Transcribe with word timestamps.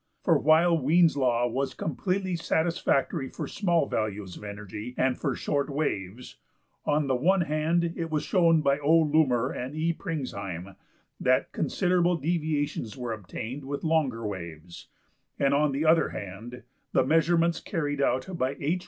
For 0.23 0.35
while 0.39 0.75
Wien's 0.79 1.15
law 1.15 1.45
was 1.45 1.75
completely 1.75 2.35
satisfactory 2.35 3.29
for 3.29 3.47
small 3.47 3.85
values 3.87 4.35
of 4.35 4.43
energy 4.43 4.95
and 4.97 5.15
for 5.15 5.35
short 5.35 5.69
waves, 5.69 6.37
on 6.85 7.05
the 7.05 7.15
one 7.15 7.41
hand 7.41 7.93
it 7.95 8.09
was 8.09 8.23
shown 8.23 8.63
by 8.63 8.79
O.~Lummer 8.79 9.51
and 9.51 9.75
E.~Pringsheim 9.75 10.75
that 11.19 11.51
considerable 11.51 12.17
deviations 12.17 12.97
were 12.97 13.13
obtained 13.13 13.63
with 13.63 13.83
longer 13.83 14.21
waves(10), 14.21 14.87
and 15.37 15.53
on 15.53 15.71
the 15.71 15.85
other 15.85 16.09
hand 16.09 16.63
the 16.93 17.03
measurements 17.05 17.59
carried 17.59 18.01
out 18.01 18.27
by 18.39 18.55
H. 18.59 18.79